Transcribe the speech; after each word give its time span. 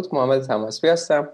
درود 0.00 0.14
محمد 0.14 0.42
تماسبی 0.42 0.88
هستم. 0.88 1.28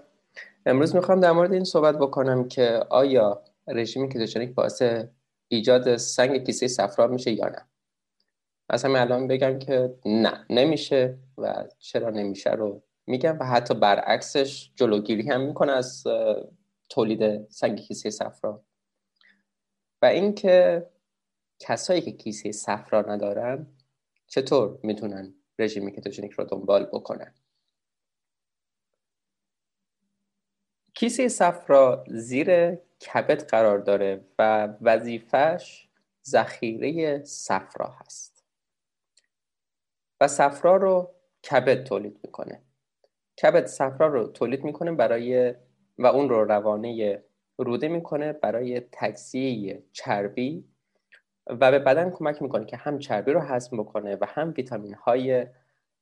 امروز 0.65 0.95
می‌خوام 0.95 1.19
در 1.19 1.31
مورد 1.31 1.53
این 1.53 1.63
صحبت 1.63 1.97
بکنم 1.97 2.47
که 2.47 2.85
آیا 2.89 3.43
رژیم 3.67 4.09
کتوژنیک 4.09 4.55
باعث 4.55 4.83
ایجاد 5.47 5.97
سنگ 5.97 6.45
کیسه 6.45 6.67
صفرا 6.67 7.07
میشه 7.07 7.31
یا 7.31 7.45
نه. 7.45 7.65
از 8.69 8.85
همین 8.85 8.97
الان 8.97 9.27
بگم 9.27 9.59
که 9.59 9.95
نه 10.05 10.45
نمیشه 10.49 11.17
و 11.37 11.65
چرا 11.79 12.09
نمیشه 12.09 12.51
رو 12.51 12.81
میگم 13.07 13.37
و 13.39 13.45
حتی 13.45 13.73
برعکسش 13.73 14.71
جلوگیری 14.75 15.29
هم 15.29 15.41
می‌کنه 15.41 15.71
از 15.71 16.03
تولید 16.89 17.49
سنگ 17.49 17.79
کیسه 17.79 18.09
صفرا. 18.09 18.61
و 20.01 20.05
اینکه 20.05 20.85
کسایی 21.59 22.01
که 22.01 22.11
کیسه 22.11 22.51
صفرا 22.51 23.01
ندارن 23.01 23.67
چطور 24.27 24.79
می‌تونن 24.83 25.33
رژیم 25.59 25.89
کتوژنیک 25.89 26.31
رو 26.31 26.43
دنبال 26.43 26.85
بکنن؟ 26.85 27.33
کیسه 30.95 31.27
صفرا 31.27 32.03
زیر 32.07 32.75
کبد 32.75 33.49
قرار 33.49 33.79
داره 33.79 34.21
و 34.39 34.69
وظیفش 34.81 35.89
ذخیره 36.25 37.23
صفرا 37.23 37.87
هست. 37.87 38.43
و 40.21 40.27
صفرا 40.27 40.75
رو 40.75 41.11
کبد 41.51 41.83
تولید 41.83 42.19
می‌کنه. 42.23 42.61
کبد 43.41 43.65
صفرا 43.65 44.07
رو 44.07 44.27
تولید 44.27 44.63
می‌کنه 44.63 44.91
برای 44.91 45.55
و 45.97 46.05
اون 46.05 46.29
رو 46.29 46.43
روانه 46.43 47.23
روده 47.57 47.87
می‌کنه 47.87 48.33
برای 48.33 48.81
تجزیه 48.91 49.83
چربی 49.91 50.65
و 51.47 51.71
به 51.71 51.79
بدن 51.79 52.09
کمک 52.09 52.41
می‌کنه 52.41 52.65
که 52.65 52.77
هم 52.77 52.99
چربی 52.99 53.31
رو 53.31 53.39
هضم 53.39 53.77
بکنه 53.77 54.15
و 54.15 54.25
هم 54.27 54.53
ویتامین 54.57 54.93
های 54.93 55.47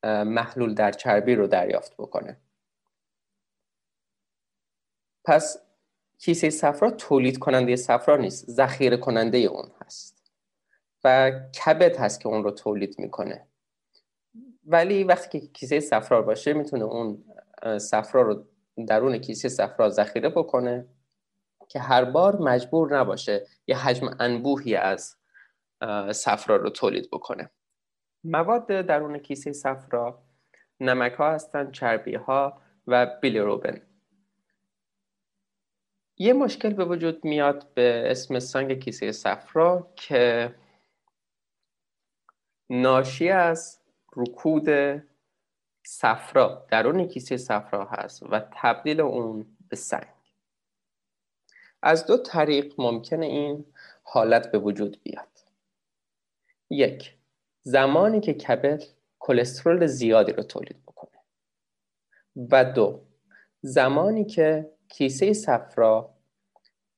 محلول 0.03 0.73
در 0.73 0.91
چربی 0.91 1.35
رو 1.35 1.47
دریافت 1.47 1.93
بکنه. 1.97 2.37
پس 5.25 5.57
کیسه 6.17 6.49
صفرا 6.49 6.91
تولید 6.91 7.39
کننده 7.39 7.75
صفرا 7.75 8.17
نیست 8.17 8.51
ذخیره 8.51 8.97
کننده 8.97 9.37
اون 9.37 9.71
هست. 9.85 10.31
و 11.03 11.31
کبد 11.65 11.97
هست 11.97 12.21
که 12.21 12.27
اون 12.27 12.43
رو 12.43 12.51
تولید 12.51 12.99
می‌کنه. 12.99 13.47
ولی 14.65 15.03
وقتی 15.03 15.39
که 15.39 15.47
کیسه 15.47 15.79
صفرا 15.79 16.21
باشه 16.21 16.53
می‌تونه 16.53 16.83
اون 16.83 17.23
صفرا 17.77 18.21
رو 18.21 18.45
درون 18.87 19.17
کیسه 19.17 19.49
صفرا 19.49 19.89
ذخیره 19.89 20.29
بکنه 20.29 20.85
که 21.67 21.79
هر 21.79 22.05
بار 22.05 22.41
مجبور 22.41 22.97
نباشه 22.97 23.47
یه 23.67 23.77
حجم 23.77 24.15
انبوهی 24.19 24.75
از 24.75 25.15
صفرا 26.11 26.55
رو 26.55 26.69
تولید 26.69 27.09
بکنه. 27.11 27.49
مواد 28.23 28.67
درون 28.67 29.17
کیسه 29.17 29.53
صفرا 29.53 30.23
نمک 30.79 31.13
ها 31.13 31.31
هستن 31.31 31.71
چربی 31.71 32.15
ها 32.15 32.61
و 32.87 33.05
بیلیروبن 33.21 33.81
یه 36.23 36.33
مشکل 36.33 36.73
به 36.73 36.85
وجود 36.85 37.25
میاد 37.25 37.73
به 37.73 38.03
اسم 38.11 38.39
سنگ 38.39 38.79
کیسه 38.79 39.11
صفرا 39.11 39.93
که 39.95 40.55
ناشی 42.69 43.29
از 43.29 43.79
رکود 44.15 44.67
صفرا 45.85 46.67
درون 46.71 47.07
کیسه 47.07 47.37
صفرا 47.37 47.85
هست 47.85 48.23
و 48.23 48.41
تبدیل 48.51 49.01
اون 49.01 49.57
به 49.69 49.75
سنگ. 49.75 50.07
از 51.81 52.05
دو 52.05 52.17
طریق 52.17 52.73
ممکنه 52.77 53.25
این 53.25 53.65
حالت 54.03 54.51
به 54.51 54.59
وجود 54.59 55.03
بیاد. 55.03 55.39
یک 56.69 57.17
زمانی 57.63 58.19
که 58.19 58.33
کبد 58.33 58.83
کلسترول 59.19 59.85
زیادی 59.87 60.31
رو 60.31 60.43
تولید 60.43 60.83
بکنه. 60.83 61.19
و 62.51 62.65
دو 62.65 63.01
زمانی 63.61 64.25
که 64.25 64.73
کیسه 64.89 65.33
صفرا 65.33 66.12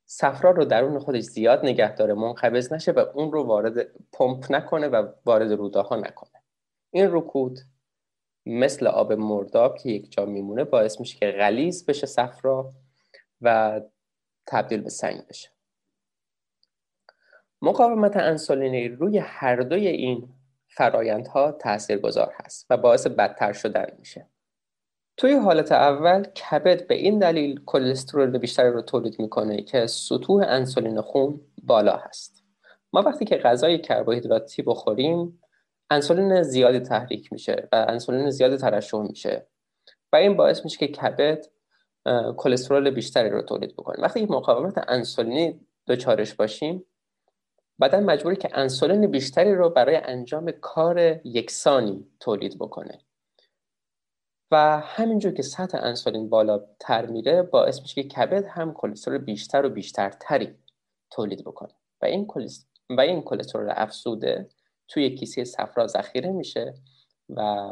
صفرا 0.05 0.51
رو 0.51 0.65
درون 0.65 0.99
خودش 0.99 1.23
زیاد 1.23 1.65
نگه 1.65 1.95
داره 1.95 2.13
منقبض 2.13 2.73
نشه 2.73 2.91
و 2.91 2.99
اون 3.13 3.31
رو 3.31 3.43
وارد 3.43 3.87
پمپ 4.13 4.51
نکنه 4.51 4.87
و 4.87 5.11
وارد 5.25 5.51
روده 5.51 5.79
ها 5.79 5.95
نکنه. 5.95 6.41
این 6.91 7.07
رکود 7.11 7.59
مثل 8.45 8.87
آب 8.87 9.13
مرداب 9.13 9.77
که 9.77 9.89
یک 9.89 10.11
جا 10.11 10.25
میمونه 10.25 10.63
باعث 10.63 10.99
میشه 10.99 11.17
که 11.17 11.31
غلیز 11.31 11.85
بشه 11.85 12.07
صفرا 12.07 12.73
و 13.41 13.81
تبدیل 14.47 14.81
به 14.81 14.89
سنگ 14.89 15.27
بشه. 15.27 15.49
مقاومت 17.61 18.17
انسولینی 18.17 18.87
روی 18.87 19.17
هر 19.17 19.55
دوی 19.55 19.87
این 19.87 20.33
فرایندها 20.67 21.51
تاثیرگذار 21.51 22.33
هست 22.35 22.65
و 22.69 22.77
باعث 22.77 23.07
بدتر 23.07 23.53
شدن 23.53 23.87
میشه. 23.99 24.27
توی 25.17 25.33
حالت 25.33 25.71
اول 25.71 26.23
کبد 26.23 26.87
به 26.87 26.95
این 26.95 27.19
دلیل 27.19 27.59
کلسترول 27.65 28.37
بیشتری 28.37 28.69
رو 28.69 28.81
تولید 28.81 29.19
می‌کنه 29.19 29.61
که 29.61 29.87
سطوح 29.87 30.43
انسولین 30.47 31.01
خون 31.01 31.41
بالا 31.63 31.97
هست. 31.97 32.43
ما 32.93 33.01
وقتی 33.01 33.25
که 33.25 33.37
غذای 33.37 33.77
کربوهیدراتی 33.77 34.61
بخوریم 34.61 35.41
انسولین 35.89 36.43
زیادی 36.43 36.79
تحریک 36.79 37.33
میشه 37.33 37.67
و 37.71 37.85
انسولین 37.89 38.29
زیادی 38.29 38.57
ترشح 38.57 38.97
میشه. 38.97 39.47
و 40.13 40.15
این 40.15 40.37
باعث 40.37 40.63
میشه 40.63 40.77
که 40.77 40.87
کبد 40.87 41.45
کلسترول 42.37 42.89
بیشتری 42.89 43.29
رو 43.29 43.41
تولید 43.41 43.73
بکنه. 43.73 44.03
وقتی 44.03 44.25
مقاومت 44.25 44.85
انسولینی 44.87 45.59
دچارش 45.87 46.33
باشیم 46.33 46.85
بدن 47.81 48.03
مجبوری 48.03 48.35
که 48.35 48.49
انسولین 48.53 49.07
بیشتری 49.07 49.55
رو 49.55 49.69
برای 49.69 49.95
انجام 49.95 50.51
کار 50.51 51.19
یکسانی 51.23 52.07
تولید 52.19 52.57
بکنه. 52.59 52.99
و 54.51 54.79
همینجور 54.79 55.33
که 55.33 55.43
سطح 55.43 55.77
انسولین 55.81 56.29
بالاتر 56.29 57.05
میره 57.05 57.41
باعث 57.41 57.81
میشه 57.81 58.03
که 58.03 58.09
کبد 58.09 58.45
هم 58.45 58.73
کلسترول 58.73 59.17
بیشتر 59.17 59.65
و 59.65 59.69
بیشتر 59.69 60.09
تری 60.09 60.55
تولید 61.11 61.43
بکنه. 61.43 61.73
و 62.01 62.05
این 62.05 62.27
و 62.89 63.01
این 63.01 63.21
کلسترول 63.21 63.73
افزوده 63.75 64.49
توی 64.87 65.15
کیسه 65.15 65.43
صفرا 65.43 65.87
ذخیره 65.87 66.31
میشه 66.31 66.73
و 67.29 67.69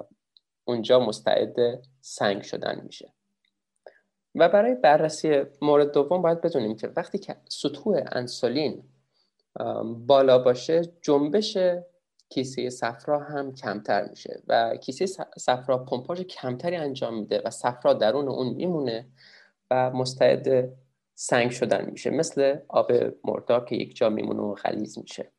اونجا 0.66 1.00
مستعد 1.00 1.56
سنگ 2.02 2.42
شدن 2.42 2.82
میشه. 2.86 3.14
و 4.36 4.50
برای 4.50 4.76
بررسی 4.76 5.44
مورد 5.62 5.92
دوم 5.92 6.22
باید 6.22 6.42
بدونیم 6.42 6.76
که 6.76 6.88
وقتی 6.88 7.18
که 7.18 7.36
سطوح 7.50 8.04
انسولین 8.12 8.84
بالا 9.98 10.38
باشه 10.38 10.82
جنبش 11.02 11.58
کیسه 12.34 12.70
صفرا 12.70 13.20
هم 13.20 13.54
کمتر 13.56 14.10
میشه 14.10 14.44
و 14.48 14.76
کیسه 14.76 15.06
صفرا 15.38 15.78
پمپاژ 15.78 16.22
کمتری 16.22 16.76
انجام 16.76 17.20
میده 17.20 17.42
و 17.46 17.50
صفرا 17.50 17.94
درون 17.94 18.28
اون 18.28 18.54
میمونه 18.54 19.08
و 19.72 19.92
مستعد 19.92 20.70
سنگ 21.16 21.52
شدن 21.52 21.90
میشه 21.92 22.10
مثل 22.10 22.58
آب 22.68 22.92
مرداب 23.24 23.66
که 23.66 23.76
یک 23.76 23.96
جا 23.96 24.10
میمونه 24.10 24.42
و 24.42 24.54
غلیظ 24.54 24.98
میشه. 24.98 25.32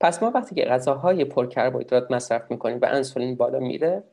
پس 0.00 0.22
ما 0.22 0.30
وقتی 0.30 0.54
که 0.54 0.64
غذاهای 0.64 1.24
پرکربوهیدرات 1.24 2.10
مصرف 2.10 2.50
می‌کنیم 2.50 2.78
و 2.82 2.86
انسولین 2.90 3.36
بالا 3.36 3.58
میره 3.58 4.04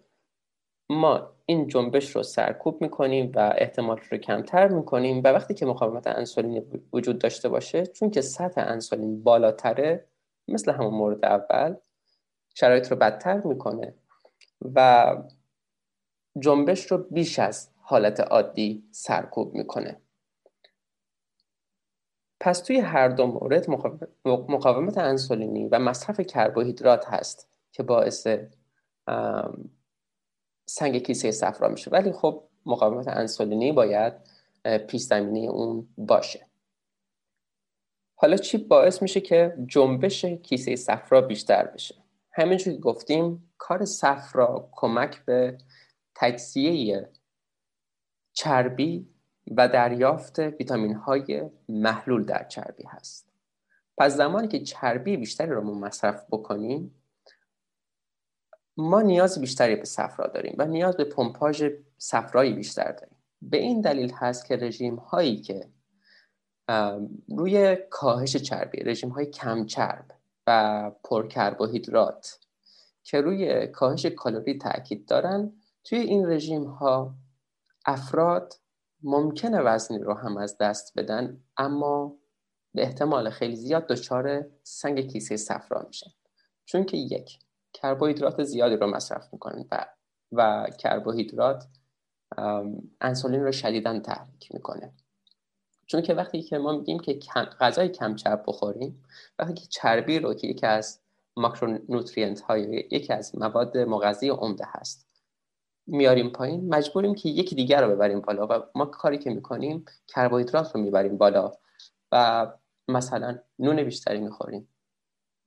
ما 0.90 1.32
این 1.46 1.68
جنبش 1.68 2.16
رو 2.16 2.24
سرکوب 2.24 2.82
می‌کنیم 2.82 3.32
و 3.36 3.54
احتمال 3.58 4.00
رو 4.12 4.18
کمتر 4.18 4.68
می‌کنیم 4.68 5.22
و 5.24 5.28
وقتی 5.28 5.54
که 5.54 5.66
مقاومت 5.66 6.08
انسولین 6.08 6.66
وجود 6.94 7.20
داشته 7.20 7.50
باشه 7.50 7.86
چون 7.86 8.10
که 8.10 8.22
سطح 8.22 8.62
انسولین 8.68 9.24
بالاتره 9.24 10.06
مثل 10.48 10.72
همون 10.72 10.94
مورد 10.94 11.26
اول 11.26 11.76
شرایط 12.60 12.92
رو 12.92 12.98
بدتر 12.98 13.42
می‌کنه 13.42 13.94
و 14.76 15.16
جنبش 16.40 16.92
رو 16.92 16.98
بیش 16.98 17.40
از 17.40 17.70
حالت 17.82 18.20
عادی 18.20 18.84
سرکوب 18.92 19.54
می‌کنه. 19.54 20.02
پس 22.40 22.60
توی 22.60 22.80
هر 22.80 23.08
دو 23.08 23.28
مورد 23.28 23.70
مقاومت 24.26 24.98
انسولینی 24.98 25.68
و 25.68 25.80
مصرف 25.80 26.20
کربوهیدرات 26.20 27.06
هست 27.08 27.48
که 27.72 27.84
باعث 27.84 28.28
سنگ 30.66 30.98
کیسه 30.98 31.32
صفرا 31.32 31.70
میشه. 31.70 31.92
ولی 31.92 32.12
خب 32.12 32.44
مقاومت 32.66 33.08
انسولینی 33.08 33.72
باید 33.72 34.14
پیش 34.88 35.02
زمینه 35.02 35.50
اون 35.50 35.88
باشه. 35.98 36.46
حالا 38.16 38.38
چی 38.38 38.58
باعث 38.58 39.02
میشه 39.02 39.22
که 39.22 39.58
جنبش 39.68 40.26
کیسه 40.26 40.76
صفرا 40.76 41.22
بیشتر 41.22 41.64
بشه؟ 41.66 41.96
همینجور 42.40 42.74
که 42.74 42.80
گفتیم 42.80 43.52
کار 43.58 43.86
صفرا 43.86 44.70
کمک 44.72 45.26
به 45.26 45.58
تجزیه 46.16 47.10
چربی 48.34 49.10
و 49.58 49.68
دریافت 49.68 50.40
ویتامین 50.40 50.94
های 50.94 51.50
محلول 51.70 52.24
در 52.24 52.44
چربی 52.44 52.84
هست. 52.88 53.30
پس 53.98 54.16
زمانی 54.16 54.48
که 54.48 54.60
چربی 54.60 55.18
بیشتری 55.18 55.52
رو 55.52 55.76
مصرف 55.76 56.26
بکنیم 56.32 56.96
ما 58.78 59.02
نیاز 59.02 59.42
بیشتری 59.42 59.76
به 59.76 59.86
صفرا 59.86 60.28
داریم 60.28 60.56
و 60.58 60.66
نیاز 60.66 60.98
به 60.98 61.04
پمپاژ 61.04 61.64
صفرایی 61.98 62.54
بیشتر 62.54 62.92
داریم. 62.92 63.18
به 63.42 63.58
این 63.58 63.82
دلیل 63.82 64.12
هست 64.16 64.46
که 64.46 64.56
رژیم 64.56 64.96
هایی 64.96 65.38
که 65.42 65.70
روی 67.30 67.78
کاهش 67.90 68.36
چربی 68.36 68.84
رژیم 68.84 69.10
های 69.10 69.26
کم 69.26 69.66
چرب 69.66 70.19
و 70.50 70.92
پرکربوهیدرات 71.04 72.40
که 73.04 73.22
روی 73.22 73.68
کاهش 73.68 74.06
کالری 74.06 74.58
تاکید 74.58 75.08
دارن. 75.08 75.54
توی 75.84 76.00
این 76.00 76.30
رژیم 76.30 76.64
ها 76.64 77.16
افراد 77.86 78.54
ممکنه 79.04 79.62
وزنی 79.62 80.00
رو 80.00 80.14
هم 80.14 80.38
از 80.38 80.58
دست 80.58 80.94
بدن 80.98 81.44
اما 81.58 82.16
به 82.74 82.82
احتمال 82.82 83.30
خیلی 83.30 83.56
زیاد 83.56 83.88
دچار 83.88 84.46
سنگ 84.64 85.00
کیسه 85.00 85.38
صفرا 85.38 85.84
میشن 85.88 86.12
چون 86.66 86.84
که 86.84 86.98
یک 86.98 87.40
کربوهیدرات 87.74 88.44
زیادی 88.44 88.76
رو 88.76 88.88
مصرف 88.88 89.34
می‌کنن 89.34 89.66
و 89.72 89.86
و 90.32 90.68
کربوهیدرات 90.80 91.68
انسولین 93.02 93.44
رو 93.44 93.52
شدیدا 93.52 94.00
تحریک 94.00 94.54
می‌کنه. 94.54 94.94
چون 95.90 96.02
که 96.02 96.14
وقتی 96.14 96.42
که 96.42 96.58
ما 96.58 96.72
میگیم 96.72 97.00
که 97.00 97.20
غذای 97.62 97.90
کم 97.90 98.16
چرب 98.16 98.44
بخوریم 98.48 99.04
وقتی 99.40 99.54
که 99.54 99.68
چربی 99.70 100.20
رو 100.20 100.34
که 100.34 100.48
یکی 100.48 100.66
از 100.66 101.00
ماکرونوترینت 101.38 102.42
های 102.42 102.88
یکی 102.92 103.14
از 103.14 103.36
مواد 103.36 103.78
مغذی 103.78 104.30
عمده 104.30 104.66
هست 104.68 105.08
میاریم 105.88 106.30
پایین 106.30 106.70
مجبوریم 106.70 107.16
که 107.16 107.30
یکی 107.30 107.56
دیگر 107.56 107.84
رو 107.84 107.96
ببریم 107.96 108.22
بالا 108.22 108.48
و 108.48 108.64
ما 108.76 108.86
کاری 108.86 109.18
که 109.18 109.30
می‌کنیم 109.30 109.86
کربوهیدرات 110.08 110.76
رو 110.76 110.82
می‌بریم 110.82 111.18
بالا 111.18 111.52
و 112.12 112.48
مثلا 112.88 113.40
نون 113.60 113.84
بیشتری 113.84 114.20
می‌خوریم 114.20 114.68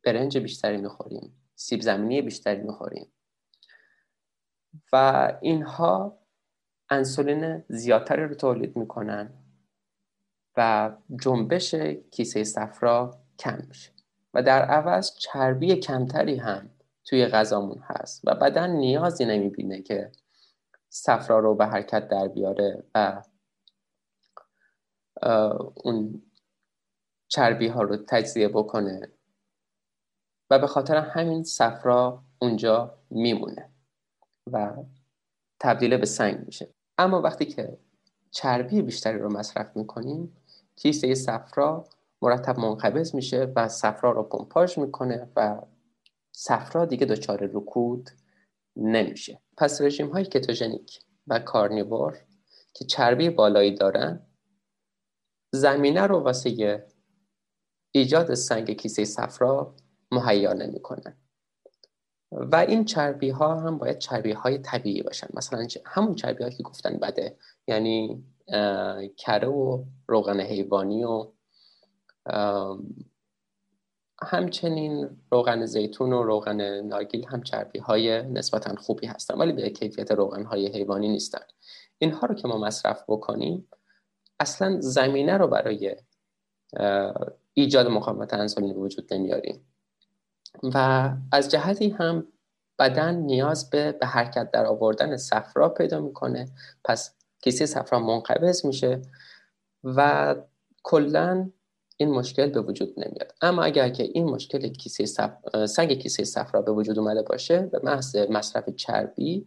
برنج 0.05 0.39
بیشتری 0.39 0.77
می‌خوریم 0.77 1.35
سیب 1.55 1.81
زمینی 1.81 2.23
بیشتری 2.23 2.63
می‌خوریم 2.63 3.13
و 4.93 5.29
اینها 5.43 6.19
انسولین 6.91 7.65
زیادتری 7.69 8.25
رو 8.25 8.35
تولید 8.35 8.77
می‌کنن 8.77 9.42
و 10.57 10.91
جنبش 11.23 11.75
کیسه 12.11 12.45
صفرا 12.45 13.21
کم 13.39 13.59
میشه. 13.69 13.91
و 14.35 14.43
در 14.43 14.63
عوض 14.63 15.15
چربی 15.17 15.77
کمتری 15.77 16.37
هم 16.37 16.71
توی 17.05 17.27
غذامون 17.27 17.83
هست 17.85 18.21
و 18.25 18.35
بدن 18.35 18.71
نیازی 18.71 19.25
نمی‌بینه 19.25 19.83
که 19.83 20.13
صفرا 20.89 21.39
رو 21.39 21.55
به 21.55 21.67
حرکت 21.67 22.09
در 22.09 22.29
بیاره 22.29 22.85
و 22.95 23.23
اون 25.85 26.23
چربی 27.29 27.69
ها 27.69 27.83
رو 27.83 27.97
تجزیه 27.97 28.49
بکنه 28.49 29.13
و 30.51 30.59
به 30.59 30.67
خاطر 30.67 30.97
همین 30.97 31.45
صفرا 31.45 32.25
اونجا 32.39 32.99
میمونه 33.11 33.71
و 34.53 34.77
تبدیل 35.61 35.97
به 35.97 36.07
سنگ 36.07 36.47
میشه. 36.47 36.75
اما 36.99 37.21
وقتی 37.21 37.47
که 37.47 37.79
چربی 38.31 38.83
بیشتری 38.83 39.19
رو 39.19 39.33
مصرف 39.33 39.77
می‌کنیم 39.77 40.37
کیسه 40.77 41.15
صفرا 41.15 41.85
مرتب 42.23 42.59
منقبض 42.59 43.15
میشه 43.15 43.53
و 43.57 43.69
صفرا 43.69 44.11
رو 44.11 44.23
پمپاژ 44.23 44.79
می‌کنه 44.79 45.29
و 45.37 45.61
صفرا 46.33 46.85
دیگه 46.85 47.07
دچار 47.07 47.51
رکود 47.53 48.11
نمیشه. 48.77 49.41
پس 49.57 49.81
رژیم 49.81 50.09
های 50.09 50.25
کتوژنیک 50.25 51.01
و 51.27 51.39
کارنیور 51.39 52.19
که 52.75 52.85
چربی 52.85 53.31
بالایی 53.31 53.75
دارن 53.75 54.27
زمینه 55.53 56.03
رو 56.03 56.19
واسه 56.19 56.85
ایجاد 57.93 58.35
سنگ 58.35 58.71
کیسه 58.71 59.05
صفرا 59.05 59.75
مهیا 60.11 60.53
نمی‌کنن. 60.53 61.17
و 62.33 62.57
این 62.57 62.85
چربی 62.85 63.31
ها 63.31 63.61
هم 63.61 63.79
باید 63.79 63.99
چربی 63.99 64.33
های 64.33 64.59
طبیعی 64.59 65.03
باشن. 65.03 65.27
مثلا 65.35 65.67
همون 65.85 66.15
چربی 66.15 66.43
هایی 66.43 66.57
که 66.57 66.63
گفتن 66.63 66.99
بده 66.99 67.37
یعنی 67.67 68.25
کره 69.17 69.49
و 69.49 69.85
روغن 70.07 70.41
حیوانی 70.41 71.05
و 71.05 71.27
همچنین 74.23 75.11
روغن 75.31 75.67
زیتون 75.67 76.13
و 76.13 76.23
روغن 76.23 76.81
نارگیل 76.81 77.27
هم 77.29 77.43
چربی 77.43 77.79
های 77.79 78.23
نسبتا 78.23 78.75
خوبی 78.77 79.07
هستن 79.07 79.39
ولی 79.39 79.53
به 79.53 79.71
کیفیت 79.71 80.11
روغن 80.11 80.45
های 80.45 80.67
حیوانی 80.67 81.09
نیستن. 81.09 81.41
اینها 81.99 82.27
رو 82.27 82.35
که 82.35 82.49
ما 82.49 82.59
مصرف 82.59 83.05
بکنیم 83.09 83.69
اصلا 84.41 84.81
زمینه 84.81 85.37
رو 85.37 85.47
برای 85.47 85.97
ایجاد 87.55 87.87
مقاومت 87.87 88.35
انسولین 88.35 88.77
وجود 88.77 89.15
نمیاریم. 89.15 89.67
و 90.63 91.11
از 91.33 91.49
جهتی 91.49 91.91
هم 91.91 92.27
بدن 92.79 93.15
نیاز 93.15 93.71
به 93.71 93.93
به 93.93 94.07
حرکت 94.07 94.51
در 94.51 94.67
آوردن 94.67 95.17
صفرا 95.17 95.69
پیدا 95.69 96.01
می‌کنه. 96.01 96.49
پس 96.85 97.15
کیسه 97.43 97.67
صفرا 97.67 97.99
منقبض 97.99 98.67
میشه 98.67 99.03
و 99.85 100.35
کلا 100.83 101.51
این 101.97 102.11
مشکل 102.11 102.51
به 102.51 102.61
وجود 102.61 102.95
نمیاد. 102.97 103.35
اما 103.43 103.63
اگر 103.63 103.89
که 103.89 104.03
این 104.03 104.25
مشکل 104.25 104.69
کیسه 104.69 105.07
صف... 105.07 105.67
سنگ 105.67 105.93
کیسه 105.93 106.25
صفرا 106.25 106.63
به 106.63 106.73
وجود 106.73 106.99
اومده 106.99 107.23
باشه 107.23 107.61
به 107.61 107.81
محض 107.83 108.17
مصرف 108.17 108.71
چربی 108.71 109.47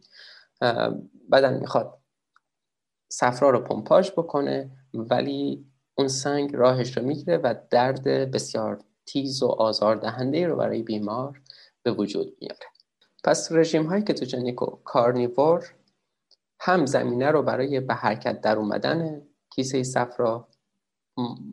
بدن 1.32 1.60
می‌خواد 1.60 1.98
صفرا 3.10 3.50
رو 3.50 3.60
پمپاژ 3.60 4.12
بکنه 4.12 4.72
ولی 4.94 5.66
اون 5.96 6.08
سنگ 6.08 6.56
راهش 6.56 6.98
رو 6.98 7.04
می‌گیره 7.04 7.38
و 7.38 7.56
درد 7.70 8.04
بسیار 8.08 8.80
تیز 9.06 9.44
و 9.44 9.48
آزار 9.48 9.96
دهنده 9.96 10.48
رو 10.48 10.56
برای 10.56 10.84
بیمار 10.84 11.42
به 11.84 11.92
وجود 11.92 12.38
میاره. 12.42 12.68
پس 13.24 13.52
رژیم 13.52 13.86
های 13.86 14.02
کتوژنیک 14.02 14.62
و 14.62 14.66
کارنیور 14.66 15.74
هم 16.66 16.86
زمینه 16.86 17.32
رو 17.32 17.42
برای 17.42 17.80
به 17.80 17.94
حرکت 17.94 18.42
در 18.42 18.58
اومدن 18.58 19.22
کیسه 19.50 19.84
صفرا 19.84 20.48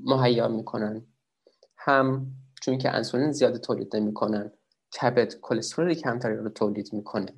مهیا 0.05 0.49
می‌کنن 0.49 1.03
هم 1.77 2.27
چون 2.61 2.79
که 2.79 2.91
انسولین 2.95 3.33
زیاده 3.33 3.59
تولید 3.59 3.97
نمی‌کنن 3.97 4.53
کبد 5.01 5.35
کلسترول 5.41 5.95
کمتری 5.95 6.37
رو 6.37 6.49
تولید 6.49 6.93
می‌کنه. 6.93 7.35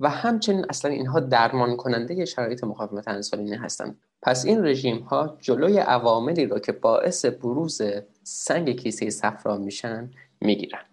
و 0.00 0.08
همچنین 0.10 0.66
اصلا 0.70 0.90
اینها 0.90 1.20
درمان 1.20 1.76
کننده 1.76 2.24
شرایط 2.24 2.64
مقاومت 2.64 3.08
انسولینی 3.08 3.54
هستند 3.54 4.00
پس 4.22 4.44
این 4.44 4.64
رژیم 4.66 4.98
ها 4.98 5.38
جلوی 5.40 5.78
عواملی 5.78 6.46
رو 6.46 6.58
که 6.58 6.72
باعث 6.72 7.24
بروز 7.24 7.82
سنگ 8.22 8.70
کیسه 8.70 9.10
صفرا 9.10 9.56
میشن 9.56 10.10
می‌گیرن. 10.40 10.84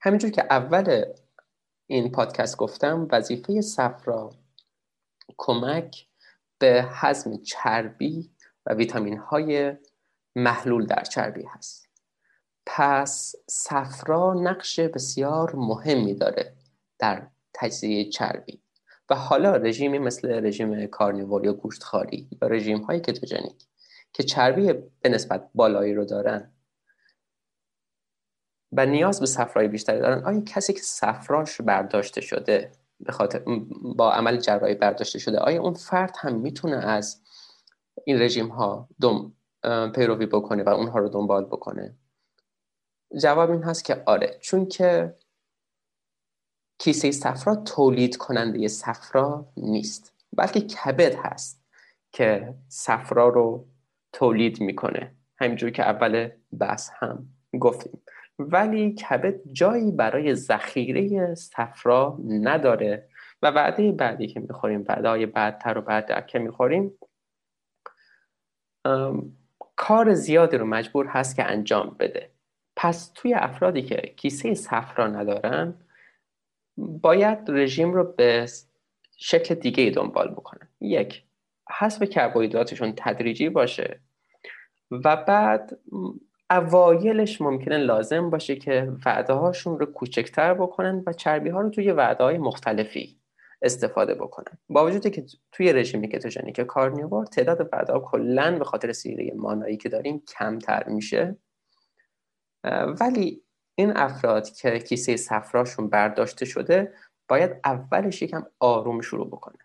همینجور 0.00 0.30
که 0.30 0.44
اول 0.50 1.04
این 1.92 2.12
پادکست 2.12 2.56
گفتم 2.56 3.08
وظیفه 3.12 3.60
صفرا 3.60 4.30
کمک 5.36 6.06
به 6.58 6.84
هضم 6.90 7.36
چربی 7.36 8.30
و 8.66 8.74
ویتامین 8.74 9.18
های 9.18 9.76
محلول 10.36 10.86
در 10.86 11.02
چربی 11.02 11.44
هست. 11.50 11.88
پس 12.66 13.34
صفرا 13.50 14.34
نقش 14.34 14.80
بسیار 14.80 15.56
مهمی 15.56 16.14
داره 16.14 16.52
در 16.98 17.26
تجزیه 17.54 18.10
چربی 18.10 18.62
و 19.10 19.14
حالا 19.14 19.56
رژیمی 19.56 19.98
مثل 19.98 20.46
رژیم 20.46 20.86
کارنیور 20.86 21.44
یا 21.44 21.52
گوشتخواری 21.52 22.28
یا 22.42 22.48
رژیم 22.48 22.78
های 22.78 23.00
کتوژنیک 23.00 23.66
که 24.12 24.22
چربی 24.22 24.72
به 25.00 25.08
نسبت 25.08 25.50
بالایی 25.54 25.94
رو 25.94 26.04
دارن 26.04 26.51
و 28.72 28.86
نیاز 28.86 29.20
به 29.20 29.26
صفرای 29.26 29.68
بیشتری 29.68 30.00
دارن. 30.00 30.24
آیا 30.24 30.40
کسی 30.40 30.72
که 30.72 30.80
صفراش 30.80 31.60
برداشته 31.60 32.20
شده 32.20 32.72
به 33.00 33.12
خاطر 33.12 33.42
با 33.96 34.12
عمل 34.12 34.36
جراحی 34.36 34.74
برداشته 34.74 35.18
شده 35.18 35.38
آیا 35.38 35.62
اون 35.62 35.74
فرد 35.74 36.14
هم 36.18 36.34
می‌تونه 36.34 36.76
از 36.76 37.22
این 38.04 38.22
رژیم 38.22 38.48
ها 38.48 38.88
دم 39.00 39.32
پیروی 39.94 40.26
بکنه 40.26 40.62
و 40.62 40.68
اونها 40.68 40.98
رو 40.98 41.08
دنبال 41.08 41.44
بکنه؟ 41.44 41.94
جواب 43.20 43.50
این 43.50 43.62
هست 43.62 43.84
که 43.84 44.02
آره 44.06 44.38
چون 44.40 44.66
که 44.66 45.16
کیسه 46.78 47.10
صفرا 47.10 47.56
تولید 47.56 48.16
کننده 48.16 48.68
صفرا 48.68 49.52
نیست 49.56 50.14
بلکه 50.32 50.60
کبد 50.60 51.14
هست 51.14 51.62
که 52.12 52.54
صفرا 52.68 53.28
رو 53.28 53.66
تولید 54.12 54.60
می‌کنه. 54.60 55.14
همینجور 55.36 55.70
که 55.70 55.82
اول 55.82 56.28
بحث 56.58 56.90
هم 56.94 57.28
گفتیم. 57.60 58.02
ولی 58.50 58.92
کبد 58.92 59.34
جایی 59.52 59.92
برای 59.92 60.34
ذخیره 60.34 61.34
صفرا 61.34 62.18
نداره. 62.28 63.08
و 63.42 63.50
وعده 63.50 63.92
بعدی 63.92 64.26
که 64.26 64.40
می‌خوریم 64.40 64.84
وعده 64.88 65.08
های 65.08 65.26
بعدتر 65.26 65.78
و 65.78 65.80
بعد 65.80 66.26
که 66.26 66.38
می‌خوریم 66.38 66.98
کار 69.76 70.14
زیادی 70.14 70.56
رو 70.56 70.66
مجبور 70.66 71.06
هست 71.06 71.36
که 71.36 71.44
انجام 71.44 71.96
بده. 71.98 72.30
پس 72.76 73.12
توی 73.14 73.34
افرادی 73.34 73.82
که 73.82 73.96
کیسه 73.96 74.54
صفرا 74.54 75.06
ندارن 75.06 75.74
باید 76.76 77.38
رژیم 77.48 77.92
رو 77.92 78.04
به 78.04 78.46
شکل 79.16 79.54
دیگه 79.54 79.90
دنبال 79.90 80.30
بکنن. 80.30 80.68
یک 80.80 81.22
حسب 81.70 82.04
کربوهیدراتشون 82.04 82.92
تدریجی 82.96 83.48
باشه. 83.48 84.00
و 84.90 85.16
بعد 85.16 85.78
اوایلش 86.52 87.40
ممکنه 87.40 87.76
لازم 87.76 88.30
باشه 88.30 88.56
که 88.56 88.92
وعده 89.06 89.32
هاشون 89.32 89.78
رو 89.78 89.86
کوچکتر 89.86 90.54
بکنن 90.54 91.02
و 91.06 91.12
چربی 91.12 91.50
ها 91.50 91.60
رو 91.60 91.70
توی 91.70 91.92
وعده 91.92 92.24
های 92.24 92.38
مختلفی 92.38 93.18
استفاده 93.62 94.14
بکنن. 94.14 94.58
با 94.68 94.86
وجودی 94.86 95.10
که 95.10 95.24
توی 95.52 95.72
رژیم 95.72 96.06
کتوژنیک 96.06 96.60
کارنیوار 96.60 97.26
تعداد 97.26 97.68
وعده 97.72 97.92
ها 97.92 98.00
کلا 98.00 98.58
به 98.58 98.64
خاطر 98.64 98.92
سیره 98.92 99.32
مانایی 99.36 99.76
که 99.76 99.88
داریم 99.88 100.22
کمتر 100.38 100.88
میشه. 100.88 101.36
ولی 103.00 103.42
این 103.74 103.96
افراد 103.96 104.50
که 104.50 104.78
کیسه 104.78 105.16
صفراشون 105.16 105.88
برداشته 105.88 106.44
شده 106.44 106.92
باید 107.28 107.50
اولش 107.64 108.22
یکم 108.22 108.46
آروم 108.60 109.00
شروع 109.00 109.26
بکنه 109.26 109.58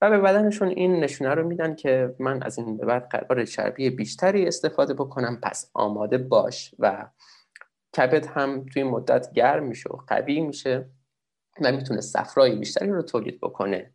و 0.00 0.10
به 0.10 0.18
بدنشون 0.18 0.68
این 0.68 1.00
نشونه 1.00 1.34
رو 1.34 1.46
میدن 1.48 1.74
که 1.74 2.14
من 2.18 2.42
از 2.42 2.58
این 2.58 2.76
به 2.76 2.86
بعد 2.86 3.08
قرار 3.08 3.44
چربی 3.44 3.90
بیشتری 3.90 4.46
استفاده 4.46 4.94
بکنم 4.94 5.40
پس 5.42 5.70
آماده 5.74 6.18
باش 6.18 6.74
و 6.78 7.10
کبد 7.96 8.26
هم 8.26 8.66
توی 8.66 8.82
مدت 8.82 9.32
گرم 9.32 9.64
میشه 9.64 9.90
و 9.90 9.96
قوی 10.06 10.40
میشه 10.40 10.90
و 11.62 11.72
می‌تونه 11.72 12.00
صفرای 12.00 12.56
بیشتری 12.56 12.90
رو 12.90 13.02
تولید 13.02 13.40
بکنه. 13.40 13.94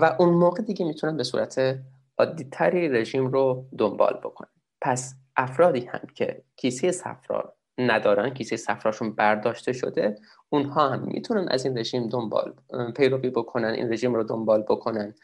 و 0.00 0.16
اون 0.18 0.28
موقع 0.28 0.62
دیگه 0.62 0.86
می‌تونن 0.86 1.16
به 1.16 1.24
صورت 1.24 1.78
عادیتری 2.18 2.88
رژیم 2.88 3.26
رو 3.26 3.68
دنبال 3.78 4.20
بکنن 4.24 4.50
پس 4.80 5.14
افرادی 5.36 5.80
هم 5.80 6.00
که 6.14 6.44
کیسه 6.56 6.92
صفرا 6.92 7.56
ندارن 7.78 8.30
کیسه 8.30 8.56
صفراشون 8.56 9.14
برداشته 9.14 9.72
شده 9.72 10.18
اونها 10.48 10.88
هم 10.88 11.04
می‌تونن 11.06 11.48
از 11.48 11.64
این 11.64 11.78
رژیم 11.78 12.08
دنبال 12.08 12.54
پیروی 12.96 13.30
بکنن 13.30 13.68
این 13.68 13.92
رژیم 13.92 14.14
رو 14.14 14.24
دنبال 14.24 14.62
بکنن. 14.62 15.14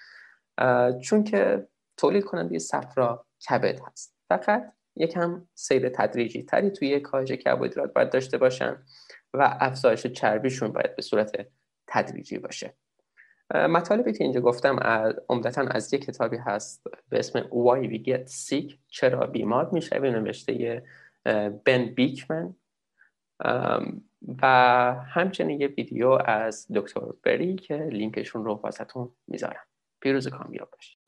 چون 1.02 1.24
که 1.24 1.68
تولید 1.96 2.24
کننده 2.24 2.58
صفرا 2.58 3.26
کبد 3.48 3.80
هست. 3.86 4.16
فقط 4.28 4.72
یکم 4.96 5.48
سیر 5.54 5.88
تدریجی 5.88 6.42
تری 6.42 6.70
توی 6.70 7.00
کاهش 7.00 7.32
کربوهیدرات 7.32 7.92
باید 7.92 8.10
داشته 8.10 8.38
باشن 8.38 8.82
و 9.34 9.56
افزایش 9.60 10.06
چربیشون 10.06 10.72
باید 10.72 10.96
به 10.96 11.02
صورت 11.02 11.46
تدریجی 11.86 12.38
باشه. 12.38 12.74
مطالبی 13.54 14.12
که 14.12 14.24
اینجا 14.24 14.40
گفتم 14.40 14.76
عمدتا 15.28 15.62
از 15.62 15.94
یک 15.94 16.04
کتابی 16.04 16.36
هست 16.36 16.84
به 17.08 17.18
اسم 17.18 17.40
Why 17.40 17.88
We 17.90 18.04
Get 18.06 18.30
Sick 18.30 18.74
چرا 18.88 19.26
بیمار 19.26 19.70
میشه 19.72 19.98
به 19.98 20.10
نوشته 20.10 20.82
بن 21.64 21.84
بیکمن 21.84 22.54
و 24.42 24.46
همچنین 25.08 25.60
یه 25.60 25.66
ویدیو 25.66 26.08
از 26.24 26.66
دکتر 26.74 27.00
بری 27.24 27.56
که 27.56 27.76
لینکشون 27.76 28.44
رو 28.44 28.54
واسهتون 28.54 29.10
می‌ذارم. 29.26 29.66
پیروز 30.00 30.28
کامیاب 30.28 30.70
باشید. 30.70 30.98